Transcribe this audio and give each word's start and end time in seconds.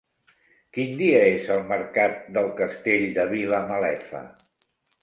Quin 0.77 0.95
dia 1.01 1.19
és 1.35 1.51
el 1.57 1.61
mercat 1.73 2.17
del 2.39 2.51
Castell 2.63 3.07
de 3.21 3.31
Vilamalefa? 3.37 4.29